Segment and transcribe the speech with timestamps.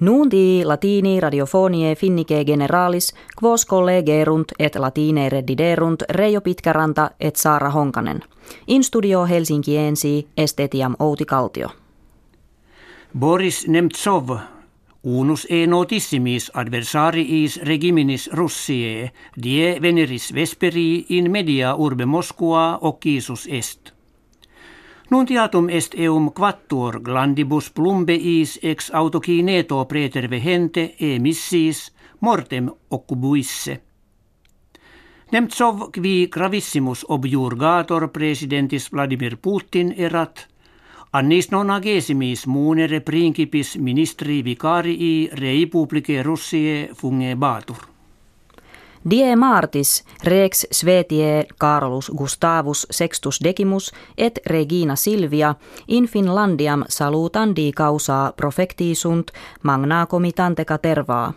[0.00, 8.20] Nuunti latini radiofonie finnike generalis, quos collegerunt et latine reddiderunt Reijo Pitkäranta et Saara Honkanen.
[8.66, 11.68] In studio Helsinkiensi estetiam Outi Kaltio.
[13.18, 14.28] Boris Nemtsov,
[15.02, 23.93] unus e notissimis adversariis regiminis Russiae, die veneris vesperi in media urbe Moskua occisus est.
[25.14, 33.76] Nuntiatum est eum quattuor glandibus plumbeis ex autokineto preterve hente e missis mortem occubuisse.
[35.30, 40.48] Nemtsov qui gravissimus objurgator presidentis Vladimir Putin erat,
[41.12, 47.93] annis nonagesimis munere principis ministri vicarii rei publice Russie fungebatur.
[49.10, 55.54] Die martis rex Svetie Carolus Gustavus Sextus Decimus et Regina Silvia
[55.88, 59.30] in Finlandiam salutandi causa profectisunt
[59.62, 61.32] magna comitante catervaa.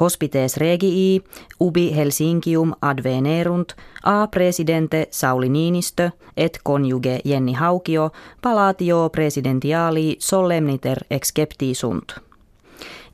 [0.00, 1.22] Hospites regii
[1.60, 8.10] ubi Helsinkium advenerunt a presidente Sauli Niinistö et conjuge Jenni Haukio
[8.42, 12.29] palatio presidentiali solemniter exceptisunt.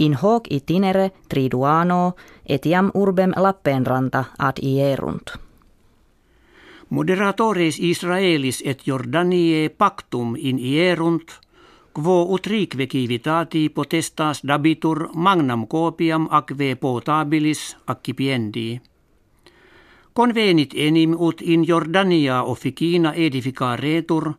[0.00, 2.14] In hoc itinere triduano
[2.48, 5.36] etiam urbem Lappeenranta ad ierunt.
[6.88, 11.36] Moderatores Israelis et Jordanie pactum in ierunt,
[11.92, 18.80] quo utrique civitati potestas dabitur magnam copiam acve potabilis accipiendi.
[20.12, 24.32] Convenit enim ut in Jordania officina edificaretur,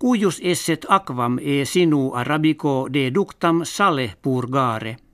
[0.00, 4.96] cuius esset aquam e sinu arabico deductam sale purgare–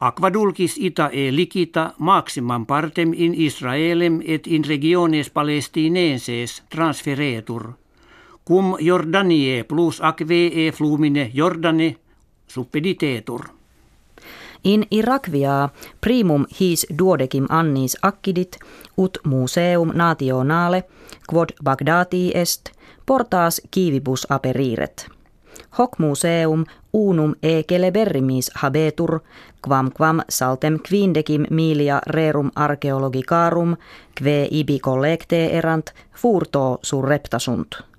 [0.00, 7.76] Aquadulcis ita e licita maximam partem in Israelem et in regiones palestinenses transferetur.
[8.44, 11.96] Cum Jordanie plus aquae e flumine Jordane
[12.46, 13.59] suppeditetur.
[14.64, 15.68] In Irakvia
[16.00, 18.58] primum his duodecim annis accidit
[18.98, 20.82] ut museum nationale
[21.26, 22.70] quod Bagdati est
[23.06, 25.06] portas kivibus aperiret.
[25.78, 29.20] Hoc museum unum e celeberrimis habetur,
[29.62, 33.76] quam quam saltem quindecim milia rerum archeologicarum,
[34.14, 37.89] kve ibi collecte erant, furto surrepta sunt.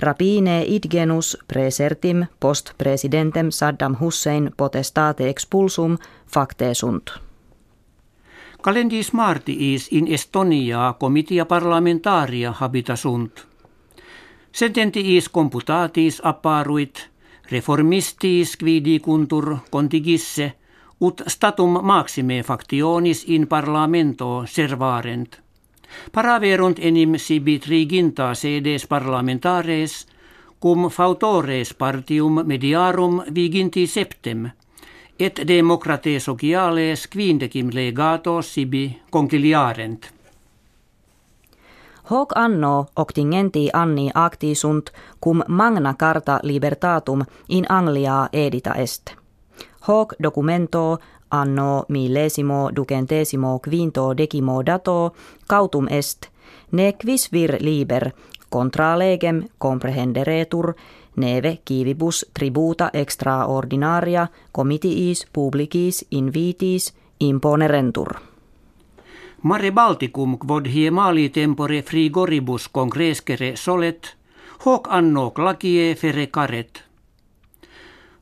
[0.00, 7.10] Rapine idgenus presertim post presidentem Saddam Hussein potestate expulsum facte sunt.
[8.62, 13.46] Calendis martiis in Estonia comitia parlamentaria habitasunt.
[14.52, 17.10] Sententiis computatis apparuit,
[17.50, 20.52] reformistis quidi kuntur contigisse,
[21.00, 25.45] ut statum maxime factionis in parlamento servarent.
[26.12, 30.06] Paraverunt enim sibi triginta sedes parlamentares,
[30.60, 34.50] cum fautores partium mediarum viginti septem,
[35.18, 40.16] et democrate sociales quindecim legato sibi conciliarent.
[42.10, 49.14] Hoc anno octingenti anni acti sunt cum magna carta libertatum in Anglia edita est.
[49.88, 50.98] Hoc documento
[51.30, 55.14] anno millesimo ducentesimo quinto decimo dato
[55.46, 56.30] cautum est,
[56.72, 58.12] ne quis vir liber
[58.50, 60.74] contra legem comprehenderetur
[61.16, 68.16] neve civibus tributa extraordinaria comitiis publicis invitis imponerentur.
[69.42, 74.16] Mare Balticum quod mali tempore frigoribus congrescere solet,
[74.64, 76.82] hoc anno glacie fere caret.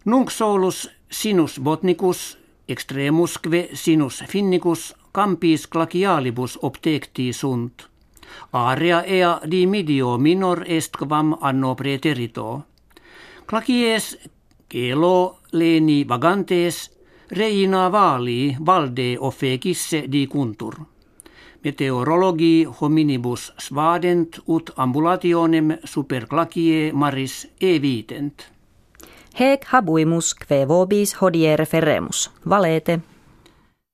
[0.05, 2.37] Nunc solus sinus botnicus,
[2.69, 7.89] extremusque sinus finnicus, campis glacialibus obtecti sunt.
[8.53, 12.63] Area ea dimidio minor est quam anno preterito.
[13.47, 14.17] Glacies
[14.69, 16.91] kelo leni vagantes,
[17.31, 20.75] reina vali valde offecisse di kuntur.
[21.65, 28.54] Meteorologi hominibus svadent ut ambulationem super glacie maris evitent.
[29.34, 32.31] Hec habuimus kve vobis hodiere ferremus.
[32.49, 33.00] Valete.